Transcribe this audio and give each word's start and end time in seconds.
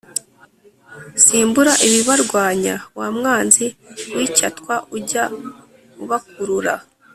Simbura 1.23 1.73
ibibarwanya 1.87 2.75
wa 2.99 3.07
mwanzi 3.17 3.65
wicyatwa 4.15 4.73
ujya 4.97 5.23
ubakurura 6.03 6.73